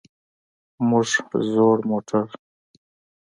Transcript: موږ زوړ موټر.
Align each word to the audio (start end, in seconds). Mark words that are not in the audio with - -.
موږ 0.89 1.05
زوړ 1.51 1.77
موټر. 1.89 2.25